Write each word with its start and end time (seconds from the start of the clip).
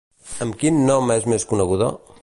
Amb 0.45 0.57
quin 0.63 0.81
nom 0.91 1.15
és 1.17 1.29
més 1.35 1.47
coneguda? 1.53 1.93